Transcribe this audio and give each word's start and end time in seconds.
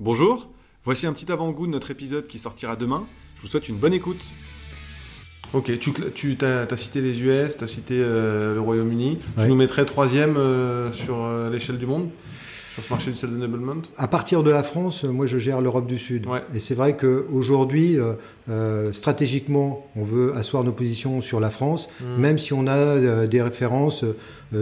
Bonjour, 0.00 0.50
voici 0.84 1.06
un 1.06 1.12
petit 1.12 1.30
avant-goût 1.30 1.68
de 1.68 1.70
notre 1.70 1.92
épisode 1.92 2.26
qui 2.26 2.40
sortira 2.40 2.74
demain. 2.74 3.06
Je 3.36 3.42
vous 3.42 3.46
souhaite 3.46 3.68
une 3.68 3.76
bonne 3.76 3.92
écoute. 3.92 4.24
Ok, 5.52 5.78
tu, 5.78 5.92
tu 6.12 6.36
as, 6.44 6.76
cité 6.76 7.00
les 7.00 7.22
US, 7.22 7.56
tu 7.56 7.62
as 7.62 7.68
cité 7.68 7.94
euh, 8.00 8.54
le 8.54 8.60
Royaume-Uni. 8.60 9.20
Je 9.38 9.46
nous 9.46 9.54
mettrais 9.54 9.84
troisième 9.84 10.36
euh, 10.36 10.90
sur 10.90 11.22
euh, 11.22 11.48
l'échelle 11.48 11.78
du 11.78 11.86
monde? 11.86 12.10
Sur 12.74 12.82
ce 12.82 12.90
marché 12.90 13.10
du 13.10 13.16
sales 13.16 13.34
enablement 13.34 13.82
À 13.96 14.08
partir 14.08 14.42
de 14.42 14.50
la 14.50 14.62
France, 14.62 15.04
moi 15.04 15.26
je 15.26 15.38
gère 15.38 15.60
l'Europe 15.60 15.86
du 15.86 15.98
Sud. 15.98 16.26
Et 16.54 16.60
c'est 16.60 16.74
vrai 16.74 16.96
qu'aujourd'hui, 16.96 17.98
stratégiquement, 18.92 19.86
on 19.96 20.02
veut 20.02 20.34
asseoir 20.34 20.64
nos 20.64 20.72
positions 20.72 21.20
sur 21.20 21.40
la 21.40 21.50
France, 21.50 21.88
hmm. 22.00 22.20
même 22.20 22.38
si 22.38 22.52
on 22.52 22.66
a 22.66 23.26
des 23.26 23.42
références 23.42 24.04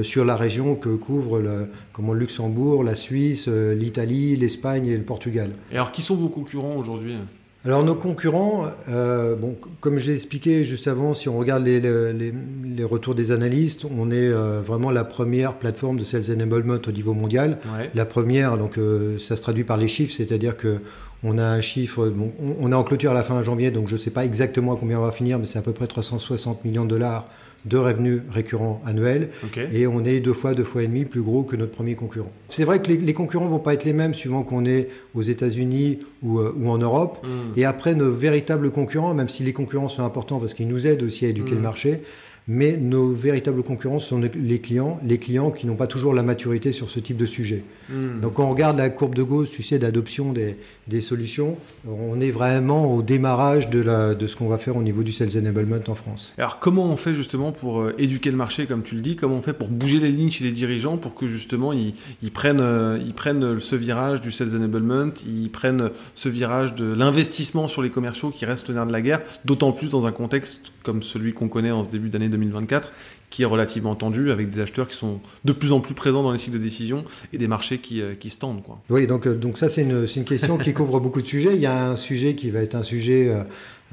sur 0.03 0.25
la 0.25 0.37
région 0.37 0.75
que 0.75 0.91
couvrent 0.91 1.41
le, 1.41 1.69
comment, 1.93 2.13
le 2.13 2.21
Luxembourg, 2.21 2.85
la 2.85 2.96
Suisse, 2.96 3.49
l'Italie, 3.49 4.37
l'Espagne 4.37 4.87
et 4.87 4.97
le 4.97 5.05
Portugal. 5.05 5.51
Et 5.71 5.75
alors 5.75 5.93
qui 5.93 6.03
sont 6.03 6.17
vos 6.17 6.29
concurrents 6.29 6.77
aujourd'hui? 6.77 7.17
Alors 7.64 7.84
nos 7.84 7.94
concurrents, 7.94 8.66
euh, 8.89 9.36
bon, 9.36 9.54
comme 9.80 9.98
j'ai 9.98 10.14
expliqué 10.14 10.64
juste 10.64 10.89
avant, 10.89 11.14
si 11.14 11.29
on 11.29 11.39
regarde 11.39 11.64
les, 11.64 11.80
les, 11.80 12.32
les 12.64 12.85
retours 12.85 13.14
des 13.14 13.30
analystes, 13.30 13.85
on 13.85 14.11
est 14.11 14.16
euh, 14.16 14.61
vraiment 14.61 14.90
la 14.90 15.04
première 15.04 15.54
plateforme 15.54 15.96
de 15.96 16.02
sales 16.02 16.25
enablement 16.32 16.79
au 16.85 16.90
niveau 16.90 17.14
mondial. 17.14 17.58
La 17.94 18.04
première, 18.04 18.58
donc 18.58 18.79
euh, 18.79 19.16
ça 19.18 19.36
se 19.36 19.43
traduit 19.43 19.62
par 19.62 19.76
les 19.76 19.86
chiffres, 19.86 20.12
c'est-à-dire 20.16 20.57
que 20.57 20.79
on 21.25 21.39
a 21.39 21.44
un 21.44 21.61
chiffre, 21.61 22.08
bon, 22.08 22.32
on, 22.61 22.72
est 22.72 22.75
en 22.75 22.82
clôture 22.82 23.12
à 23.12 23.14
la 23.14 23.22
fin 23.22 23.43
janvier, 23.43 23.71
donc 23.71 23.89
je 23.89 23.93
ne 23.93 23.99
sais 23.99 24.11
pas 24.11 24.25
exactement 24.25 24.75
à 24.75 24.76
combien 24.76 24.99
on 24.99 25.04
va 25.04 25.13
finir, 25.13 25.39
mais 25.39 25.46
c'est 25.46 25.58
à 25.58 25.63
peu 25.63 25.72
près 25.72 25.86
360 25.86 26.64
millions 26.64 26.85
de 26.85 26.90
dollars 26.90 27.26
de 27.64 27.76
revenus 27.76 28.22
récurrents 28.29 28.80
annuels. 28.85 29.30
Et 29.72 29.86
on 29.86 30.04
est 30.04 30.21
deux 30.21 30.32
fois, 30.32 30.54
deux 30.54 30.64
fois 30.64 30.82
et 30.82 30.89
demi 30.89 31.04
plus 31.04 31.22
gros 31.22 31.44
que 31.44 31.54
notre 31.54 31.71
premier 31.71 31.94
concurrent. 31.94 32.33
C'est 32.48 32.64
vrai 32.64 32.83
que 32.83 32.89
les, 32.89 32.97
les 32.97 33.14
concurrents 33.14 33.47
vont 33.47 33.61
pas 33.61 33.75
être 33.75 33.84
les 33.84 33.92
mêmes 33.92 34.14
suivant 34.14 34.42
qu'on 34.42 34.64
est 34.64 34.89
aux 35.14 35.22
États-Unis 35.22 36.00
ou, 36.22 36.41
euh, 36.41 36.53
ou, 36.58 36.70
en 36.70 36.78
Europe. 36.78 37.25
Hmm. 37.25 37.56
Et 37.56 37.64
après, 37.64 37.94
nos 37.94 38.11
véritables 38.11 38.70
concurrents, 38.72 39.14
même 39.14 39.28
si 39.28 39.44
les 39.44 39.52
concurrents 39.52 39.88
sont 39.88 40.04
importants 40.04 40.41
parce 40.41 40.54
qu'ils 40.54 40.69
nous 40.69 40.86
aident 40.86 41.04
aussi 41.04 41.25
à 41.25 41.28
éduquer 41.28 41.52
le 41.52 41.58
hmm. 41.58 41.62
marché, 41.62 42.02
mais 42.48 42.76
nos 42.76 43.12
véritables 43.12 43.62
concurrents 43.62 43.98
sont 43.98 44.20
les 44.34 44.58
clients, 44.60 44.98
les 45.04 45.18
clients 45.18 45.50
qui 45.50 45.66
n'ont 45.66 45.76
pas 45.76 45.86
toujours 45.86 46.14
la 46.14 46.22
maturité 46.22 46.72
sur 46.72 46.90
ce 46.90 47.00
type 47.00 47.16
de 47.16 47.26
sujet. 47.26 47.64
Hmm. 47.88 48.20
Donc 48.20 48.34
quand 48.34 48.44
on 48.44 48.50
regarde 48.50 48.78
la 48.78 48.90
courbe 48.90 49.14
de 49.14 49.22
Gauss, 49.22 49.50
tu 49.50 49.62
sais, 49.62 49.78
d'adoption 49.78 50.32
des, 50.32 50.56
des, 50.88 51.00
solutions, 51.00 51.56
on 51.86 52.20
est 52.20 52.30
vraiment 52.30 52.94
au 52.94 53.02
démarrage 53.02 53.70
de, 53.70 53.80
la, 53.80 54.14
de 54.14 54.26
ce 54.26 54.36
qu'on 54.36 54.48
va 54.48 54.58
faire 54.58 54.76
au 54.76 54.82
niveau 54.82 55.02
du 55.02 55.12
sales 55.12 55.38
enablement 55.38 55.78
en 55.86 55.94
France. 55.94 56.32
Alors 56.38 56.58
comment 56.58 56.86
on 56.86 56.96
fait 56.96 57.14
justement 57.14 57.52
pour 57.52 57.80
euh, 57.80 57.94
éduquer 57.98 58.30
le 58.30 58.36
marché, 58.36 58.66
comme 58.66 58.82
tu 58.82 58.94
le 58.94 59.02
dis, 59.02 59.16
comment 59.16 59.36
on 59.36 59.42
fait 59.42 59.52
pour 59.52 59.68
bouger 59.68 60.00
les 60.00 60.10
lignes 60.10 60.30
chez 60.30 60.44
les 60.44 60.52
dirigeants 60.52 60.96
pour 60.96 61.14
que 61.14 61.28
justement 61.28 61.72
ils, 61.72 61.94
ils 62.22 62.32
prennent, 62.32 62.60
euh, 62.60 62.98
ils 63.04 63.14
prennent 63.14 63.60
ce 63.60 63.76
virage 63.76 64.20
du 64.20 64.32
sales 64.32 64.54
enablement, 64.54 65.12
ils 65.26 65.50
prennent 65.50 65.90
ce 66.14 66.28
virage 66.28 66.74
de 66.74 66.92
l'investissement 66.92 67.68
sur 67.68 67.82
les 67.82 67.90
commerciaux 67.90 68.30
qui 68.30 68.44
reste 68.44 68.68
le 68.68 68.74
nerf 68.74 68.86
de 68.86 68.92
la 68.92 69.00
guerre, 69.00 69.20
d'autant 69.44 69.72
plus 69.72 69.90
dans 69.90 70.06
un 70.06 70.12
contexte 70.12 70.72
comme 70.82 71.02
celui 71.02 71.32
qu'on 71.32 71.48
connaît 71.48 71.70
en 71.70 71.84
ce 71.84 71.90
début 71.90 72.08
d'année 72.08 72.28
2024, 72.33 72.91
qui 73.33 73.42
est 73.42 73.47
relativement 73.47 73.97
tendu, 73.97 74.30
avec 74.30 74.48
des 74.48 74.61
acheteurs 74.61 74.86
qui 74.86 74.94
sont 74.94 75.19
de 75.44 75.52
plus 75.52 75.72
en 75.72 75.80
plus 75.80 75.94
présents 75.94 76.22
dans 76.22 76.33
les 76.33 76.38
cycles 76.38 76.58
de 76.58 76.62
décision 76.62 77.05
et 77.33 77.38
des 77.38 77.48
marchés 77.48 77.78
qui, 77.78 78.02
euh, 78.02 78.14
qui 78.14 78.28
se 78.28 78.38
tendent. 78.38 78.62
Quoi. 78.62 78.78
Oui, 78.91 79.06
donc, 79.06 79.27
euh, 79.27 79.34
donc 79.34 79.56
ça 79.56 79.70
c'est 79.70 79.83
une, 79.83 80.06
une, 80.14 80.25
question 80.25 80.58
qui 80.58 80.75
couvre 80.75 81.00
beaucoup 81.00 81.22
de 81.22 81.27
sujets. 81.27 81.55
Il 81.55 81.60
y 81.60 81.66
a 81.66 81.88
un 81.88 81.97
sujet 81.97 82.34
qui 82.34 82.50
va 82.50 82.60
être 82.60 82.75
un 82.75 82.83
sujet 82.83 83.34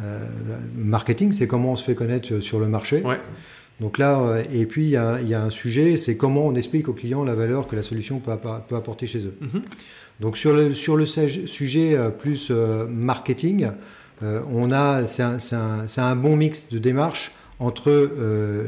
euh, 0.01 0.27
marketing, 0.75 1.31
c'est 1.31 1.47
comment 1.47 1.71
on 1.71 1.75
se 1.77 1.85
fait 1.85 1.95
connaître 1.95 2.41
sur 2.41 2.59
le 2.59 2.67
marché. 2.67 3.01
Ouais. 3.01 3.19
Donc 3.79 3.97
là, 3.97 4.43
et 4.53 4.65
puis 4.65 4.83
il 4.83 4.89
y, 4.89 4.97
a, 4.97 5.21
il 5.21 5.29
y 5.29 5.33
a 5.33 5.41
un 5.41 5.49
sujet, 5.49 5.95
c'est 5.95 6.17
comment 6.17 6.45
on 6.45 6.53
explique 6.55 6.89
aux 6.89 6.93
clients 6.93 7.23
la 7.23 7.33
valeur 7.33 7.65
que 7.65 7.77
la 7.77 7.83
solution 7.83 8.19
peut, 8.19 8.33
peut 8.67 8.75
apporter 8.75 9.07
chez 9.07 9.19
eux. 9.19 9.33
Mm-hmm. 9.41 9.61
Donc 10.19 10.35
sur 10.35 10.51
le, 10.51 10.73
sur 10.73 10.97
le 10.97 11.05
sujet 11.05 11.97
plus 12.19 12.51
marketing, 12.89 13.69
on 14.21 14.73
a, 14.73 15.07
c'est 15.07 15.23
un, 15.23 15.37
un, 15.53 15.85
un, 15.95 16.15
bon 16.17 16.35
mix 16.35 16.67
de 16.67 16.77
démarches 16.77 17.31
entre 17.59 17.89
euh, 17.89 18.67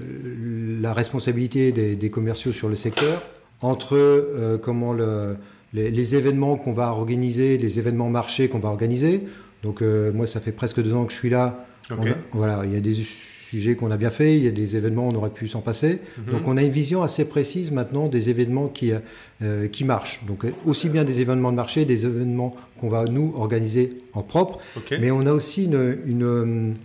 la 0.82 0.94
responsabilité 0.94 1.72
des, 1.72 1.96
des, 1.96 2.10
commerciaux 2.10 2.52
sur 2.52 2.68
le 2.70 2.76
secteur, 2.76 3.24
entre 3.62 3.96
euh, 3.96 4.58
comment 4.58 4.94
le, 4.94 5.38
les, 5.74 5.90
les, 5.92 6.16
événements 6.16 6.58
qu'on 6.58 6.74
va 6.74 6.90
organiser, 6.92 7.58
les 7.58 7.80
événements 7.80 8.10
marchés 8.10 8.50
qu'on 8.50 8.60
va 8.60 8.70
organiser. 8.70 9.24
Donc 9.64 9.82
euh, 9.82 10.12
moi, 10.12 10.28
ça 10.28 10.42
fait 10.42 10.52
presque 10.52 10.82
deux 10.82 10.94
ans 10.94 11.06
que 11.06 11.14
je 11.14 11.18
suis 11.18 11.30
là. 11.30 11.66
Okay. 11.90 12.14
voilà, 12.32 12.62
il 12.66 12.72
y 12.72 12.78
a 12.78 12.80
des 12.80 12.94
sujets 12.94 13.76
qu'on 13.76 13.92
a 13.92 13.98
bien 13.98 14.12
fait, 14.12 14.38
il 14.38 14.44
y 14.44 14.48
a 14.48 14.52
des 14.52 14.78
événements 14.78 15.10
on 15.10 15.16
aurait 15.16 15.30
pu 15.30 15.48
s'en 15.48 15.60
passer. 15.60 16.00
-hmm. 16.00 16.32
Donc 16.32 16.48
on 16.48 16.56
a 16.56 16.62
une 16.62 16.70
vision 16.70 17.04
assez 17.04 17.26
précise 17.26 17.72
maintenant 17.72 18.08
des 18.08 18.30
événements 18.30 18.70
qui, 18.70 18.92
euh, 18.94 19.68
qui 19.68 19.84
marchent. 19.84 20.22
Donc 20.26 20.46
aussi 20.66 20.88
bien 20.90 21.04
des 21.04 21.20
événements 21.20 21.52
de 21.52 21.58
marché, 21.58 21.84
des 21.84 22.06
événements 22.06 22.56
qu'on 22.80 22.88
va 22.88 23.06
nous 23.06 23.34
organiser 23.36 23.86
en 24.14 24.24
propre, 24.24 24.60
okay. 24.78 24.98
mais 25.02 25.12
on 25.12 25.26
a 25.26 25.34
aussi 25.34 25.66
une, 25.66 25.98
une 26.06 26.76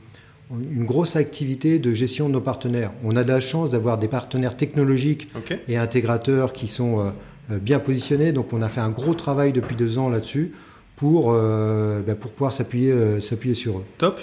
une 0.50 0.84
grosse 0.84 1.16
activité 1.16 1.78
de 1.78 1.92
gestion 1.92 2.28
de 2.28 2.34
nos 2.34 2.40
partenaires. 2.40 2.92
On 3.02 3.16
a 3.16 3.24
de 3.24 3.28
la 3.28 3.40
chance 3.40 3.72
d'avoir 3.72 3.98
des 3.98 4.08
partenaires 4.08 4.56
technologiques 4.56 5.28
okay. 5.36 5.58
et 5.68 5.76
intégrateurs 5.76 6.52
qui 6.52 6.68
sont 6.68 7.00
euh, 7.00 7.10
euh, 7.50 7.58
bien 7.58 7.78
positionnés. 7.78 8.32
Donc 8.32 8.52
on 8.52 8.62
a 8.62 8.68
fait 8.68 8.80
un 8.80 8.90
gros 8.90 9.14
travail 9.14 9.52
depuis 9.52 9.76
deux 9.76 9.98
ans 9.98 10.08
là-dessus 10.08 10.52
pour, 10.96 11.32
euh, 11.32 12.02
bah, 12.02 12.14
pour 12.14 12.32
pouvoir 12.32 12.52
s'appuyer 12.52 12.90
euh, 12.92 13.20
s'appuyer 13.20 13.54
sur 13.54 13.78
eux. 13.78 13.84
Top. 13.98 14.20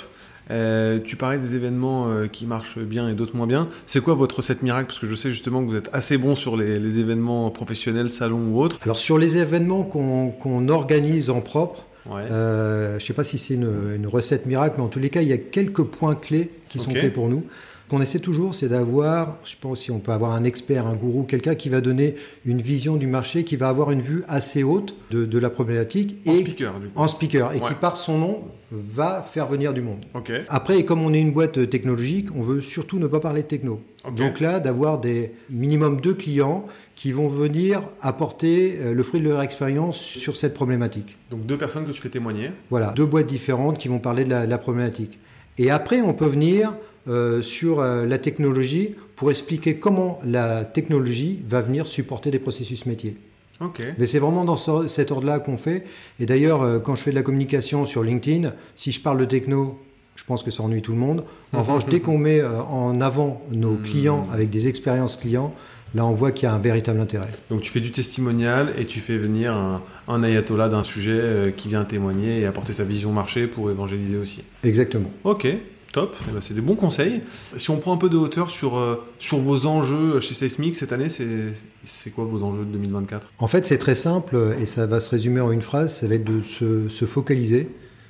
Euh, 0.51 1.00
tu 1.00 1.16
parlais 1.16 1.38
des 1.38 1.56
événements 1.56 2.28
qui 2.28 2.45
marchent 2.45 2.78
bien 2.78 3.07
et 3.07 3.13
d'autres 3.13 3.35
moins 3.35 3.47
bien. 3.47 3.69
C'est 3.85 4.01
quoi 4.01 4.13
votre 4.13 4.38
recette 4.38 4.62
miracle? 4.62 4.88
Parce 4.88 5.00
que 5.00 5.07
je 5.07 5.16
sais 5.16 5.31
justement 5.31 5.63
que 5.63 5.69
vous 5.69 5.78
êtes 5.78 5.89
assez 5.94 6.17
bon 6.17 6.35
sur 6.35 6.57
les, 6.57 6.79
les 6.79 7.00
événements 7.00 7.50
professionnels, 7.50 8.09
salons 8.09 8.50
ou 8.51 8.59
autres. 8.59 8.78
Alors 8.83 8.97
sur 8.97 9.17
les 9.17 9.38
événements 9.38 9.83
qu'on 9.83 10.31
qu 10.31 10.69
organise 10.69 11.29
en 11.29 11.39
propre, 11.39 11.85
Ouais. 12.06 12.24
Euh, 12.30 12.91
je 12.91 12.96
ne 12.96 13.00
sais 13.00 13.14
pas 13.14 13.24
si 13.24 13.38
c'est 13.38 13.53
une, 13.53 13.96
une, 13.96 14.08
recette 14.08 14.46
miracle, 14.46 14.75
mais 14.78 14.84
en 14.84 14.90
tous 14.90 15.00
les 15.00 15.09
cas, 15.09 15.22
il 15.22 15.28
y 15.28 15.34
a 15.34 15.38
quelques 15.38 15.84
points 15.84 16.16
clés 16.16 16.52
qui 16.69 16.80
sont 16.80 16.91
clés 16.91 17.09
pour 17.09 17.30
nous. 17.30 17.46
Qu'on 17.94 18.02
essaie 18.02 18.18
toujours, 18.18 18.56
c'est 18.56 18.70
d'avoir, 18.70 19.38
je 19.44 19.54
pense 19.62 19.81
si 19.81 19.92
on 19.92 20.00
peut 20.00 20.14
avoir 20.14 20.31
un 20.31 20.46
expert, 20.46 20.88
un 20.88 20.96
gourou, 20.96 21.22
quelqu'un 21.22 21.54
qui 21.54 21.70
va 21.70 21.80
donner 21.80 22.16
une 22.44 22.59
vision 22.59 22.96
du 22.96 23.06
marché, 23.06 23.44
qui 23.44 23.56
va 23.56 23.70
avoir 23.70 23.92
une 23.92 24.02
vue 24.02 24.24
assez 24.28 24.64
haute 24.64 24.96
de, 25.12 25.26
de 25.28 25.38
la 25.38 25.52
problématique. 25.52 26.16
En 26.26 26.31
et, 26.31 26.38
speaker, 26.38 26.80
du 26.80 26.88
coup. 26.88 26.94
En 27.00 27.06
speaker, 27.06 27.54
et 27.54 27.59
ouais. 27.59 27.68
qui, 27.68 27.76
par 27.76 27.96
son 27.96 28.18
nom, 28.18 28.46
va 28.72 29.22
faire 29.22 29.46
venir 29.46 29.76
du 29.76 29.81
monde. 29.81 30.00
Okay. 30.16 30.42
Après, 30.50 30.84
comme 30.86 31.04
on 31.04 31.14
est 31.14 31.20
une 31.20 31.34
boîte 31.34 31.70
technologique, 31.70 32.30
on 32.36 32.42
veut 32.42 32.62
surtout 32.62 32.98
ne 32.98 33.06
pas 33.06 33.20
parler 33.20 33.44
de 33.44 33.48
techno. 33.48 33.80
Okay. 34.04 34.16
Donc 34.16 34.40
là, 34.40 34.60
d'avoir 34.60 34.98
des 34.98 35.31
minimum 35.52 36.02
deux 36.02 36.16
clients 36.16 36.66
qui 36.96 37.12
vont 37.12 37.28
venir 37.28 37.84
apporter 38.02 38.80
euh, 38.81 38.96
le 38.96 39.04
fruit 39.04 39.22
de 39.22 39.30
leur 39.30 39.44
expérience 39.44 40.00
sur 40.00 40.36
cette 40.36 40.56
problématique. 40.56 41.16
Donc 41.30 41.46
deux 41.46 41.60
personnes 41.60 41.86
que 41.86 41.92
tu 41.92 42.02
fais 42.02 42.10
témoigner. 42.10 42.50
Voilà, 42.72 42.90
deux 42.96 43.06
boîtes 43.06 43.28
différentes 43.28 43.78
qui 43.78 43.88
vont 43.88 44.00
parler 44.00 44.24
de 44.24 44.31
la, 44.31 44.48
de 44.48 44.50
la 44.50 44.58
problématique. 44.58 45.20
Et 45.60 45.70
après, 45.70 46.02
on 46.02 46.14
peut 46.14 46.25
venir 46.25 46.74
euh, 47.09 47.41
sur 47.41 47.81
euh, 47.81 48.06
la 48.06 48.18
technologie 48.18 48.96
pour 49.18 49.30
expliquer 49.30 49.75
comment 49.75 50.22
la 50.25 50.64
technologie 50.64 51.41
va 51.46 51.59
venir 51.59 51.86
supporter 51.86 52.31
des 52.31 52.40
processus 52.40 52.86
métiers. 52.86 53.18
Okay. 53.59 53.91
Mais 53.97 54.06
c'est 54.06 54.19
vraiment 54.19 54.46
dans 54.46 54.56
ce, 54.56 54.88
cet 54.88 55.12
ordre-là 55.12 55.40
qu'on 55.40 55.58
fait. 55.58 55.84
Et 56.22 56.25
d'ailleurs, 56.25 56.62
euh, 56.62 56.80
quand 56.80 56.96
je 56.96 57.03
fais 57.03 57.12
de 57.12 57.16
la 57.16 57.22
communication 57.22 57.84
sur 57.84 58.03
LinkedIn, 58.03 58.53
si 58.78 58.94
je 58.94 59.02
parle 59.02 59.18
de 59.18 59.25
techno, 59.25 59.78
je 60.16 60.24
pense 60.24 60.44
que 60.44 60.52
ça 60.52 60.63
ennuie 60.63 60.81
tout 60.81 60.94
le 60.94 60.97
monde. 60.97 61.25
En 61.52 61.59
revanche, 61.63 61.86
dès 61.88 62.00
qu'on 62.00 62.18
met 62.18 62.42
en 62.42 63.02
avant 63.02 63.42
nos 63.52 63.75
clients 63.75 64.25
avec 64.31 64.50
des 64.50 64.69
expériences 64.69 65.18
clients, 65.18 65.53
là 65.96 66.06
on 66.06 66.13
voit 66.13 66.31
qu'il 66.31 66.47
y 66.47 66.52
a 66.52 66.53
un 66.53 66.59
véritable 66.59 67.02
intérêt. 67.02 67.31
Donc 67.50 67.63
tu 67.63 67.69
fais 67.72 67.81
du 67.81 67.92
testimonial 67.92 68.74
et 68.78 68.86
tu 68.86 69.00
fais 69.00 69.18
venir 69.18 69.53
un, 69.53 69.81
un 70.08 70.24
ayatollah 70.24 70.69
d'un 70.69 70.84
sujet 70.84 71.53
qui 71.58 71.68
vient 71.68 71.84
témoigner 71.84 72.40
et 72.40 72.46
apporter 72.46 72.72
sa 72.72 72.86
vision 72.86 73.12
marché 73.12 73.47
pour 73.47 73.69
évangéliser 73.69 74.18
aussi. 74.18 74.44
Exactement. 74.63 75.12
Ok, 75.25 75.47
top, 75.94 76.16
eh 76.28 76.31
ben, 76.31 76.42
c'est 76.42 76.54
des 76.54 76.62
bons 76.62 76.76
conseils. 76.76 77.22
Si 77.56 77.70
on 77.70 77.78
prend 77.78 77.94
un 77.94 77.98
peu 77.98 78.09
de 78.09 78.18
hauteur 78.18 78.50
sur, 78.50 78.78
euh, 78.78 79.02
sur 79.20 79.38
vos 79.38 79.66
enjeux 79.66 80.20
chez 80.20 80.34
Seismic 80.34 80.76
cette 80.76 80.92
année, 80.92 81.08
c'est 81.09 82.09
quoi 82.09 82.26
vos 82.26 82.44
enjeux 82.44 82.66
de 82.66 82.72
2024 82.72 83.31
En 83.40 83.48
fait, 83.48 83.66
c'est 83.66 83.78
très 83.78 83.96
simple 83.96 84.56
et 84.59 84.66
ça 84.66 84.86
va 84.86 85.00
se 85.00 85.09
résumer 85.09 85.40
en 85.40 85.52
une 85.52 85.62
phrase, 85.62 85.96
ça 85.96 86.08
va 86.08 86.16
être 86.16 86.26
de 86.26 86.42
se, 86.42 86.90
se 86.90 87.06
focaliser, 87.06 87.69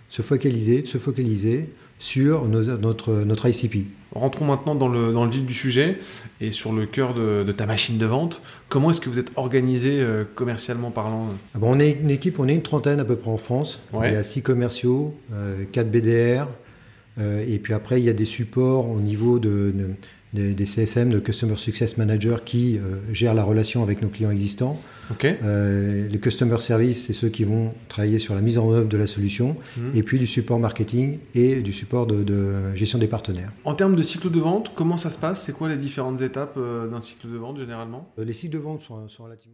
se 0.10 0.22
focaliser, 0.22 0.82
de 0.82 0.88
se 0.88 0.98
focaliser 0.98 1.70
sur 2.00 2.48
nos, 2.48 2.64
notre, 2.78 3.14
notre 3.14 3.48
ICP. 3.48 3.88
Rentrons 4.14 4.46
maintenant 4.46 4.76
dans 4.76 4.88
le, 4.90 5.12
dans 5.12 5.26
le 5.26 5.32
vif 5.32 5.46
du 5.46 5.54
sujet 5.54 5.98
et 6.40 6.52
sur 6.52 6.72
le 6.72 6.86
cœur 6.86 7.14
de, 7.14 7.44
de 7.44 7.52
ta 7.52 7.66
machine 7.66 7.98
de 7.98 8.06
vente. 8.06 8.42
Comment 8.70 8.92
est-ce 8.92 9.02
que 9.02 9.10
vous 9.10 9.20
êtes 9.20 9.32
organisé 9.36 10.00
euh, 10.02 10.24
commercialement 10.36 10.92
parlant? 10.92 11.28
Ah 11.56 11.60
bon, 11.60 11.76
On 11.76 11.80
est 11.80 11.94
une 11.94 12.12
équipe, 12.12 12.40
on 12.40 12.48
est 12.48 12.54
une 12.54 12.62
trentaine 12.62 13.00
à 13.00 13.06
peu 13.06 13.16
près 13.16 13.32
en 13.32 13.38
France. 13.38 13.80
Ouais. 13.92 14.10
Il 14.10 14.14
y 14.14 14.18
a 14.18 14.24
six 14.24 14.42
commerciaux, 14.42 15.16
euh, 15.34 15.64
4 15.72 15.90
BDR, 15.90 16.42
euh, 16.42 16.46
et 17.20 17.60
puis 17.60 17.74
après, 17.74 18.02
il 18.02 18.06
y 18.06 18.10
a 18.10 18.14
des 18.14 18.26
supports 18.26 18.90
au 18.90 19.00
niveau 19.00 19.40
de, 19.40 19.74
de, 19.76 19.90
de 20.34 20.54
des 20.54 20.66
CSM, 20.66 21.10
de 21.10 21.20
Customer 21.20 21.56
Success 21.56 21.98
Manager, 21.98 22.44
qui 22.44 22.78
euh, 22.78 22.98
gèrent 23.12 23.34
la 23.34 23.44
relation 23.44 23.84
avec 23.84 24.02
nos 24.02 24.10
clients 24.10 24.32
existants. 24.32 24.80
Okay. 25.12 25.36
Euh, 25.44 26.08
les 26.08 26.20
Customer 26.20 26.58
Service, 26.58 27.06
c'est 27.06 27.14
ceux 27.14 27.30
qui 27.30 27.44
vont 27.44 27.74
travailler 27.88 28.20
sur 28.20 28.34
la 28.34 28.42
mise 28.42 28.58
en 28.58 28.72
œuvre 28.72 28.90
de 28.90 28.98
la 28.98 29.06
solution. 29.06 29.56
Mmh. 29.78 29.82
Et 29.96 30.04
puis 30.04 30.18
du 30.18 30.26
support 30.26 30.60
marketing 30.60 31.20
et 31.36 31.62
du 31.62 31.74
support 31.74 32.08
de, 32.08 32.24
de, 32.24 32.76
gestion 32.76 32.98
des 32.98 33.08
partenaires. 33.08 33.52
En 33.64 33.76
termes 33.76 33.96
de 33.96 34.04
cycle 34.04 34.32
de 34.32 34.40
vente, 34.40 34.74
comment 34.74 34.98
ça 34.98 35.10
se 35.10 35.18
passe? 35.18 35.44
C'est 35.44 35.54
quoi 35.54 35.70
les 35.70 35.78
différentes 35.78 36.22
étapes 36.22 36.56
euh, 36.58 36.88
d'un 36.88 37.02
cycle 37.02 37.30
de 37.30 37.38
vente 37.38 37.58
généralement? 37.58 38.10
Les 38.18 38.34
cycles 38.34 38.54
de 38.54 38.60
vente 38.60 38.82
sont, 38.82 39.08
sont 39.08 39.24
relativement... 39.24 39.52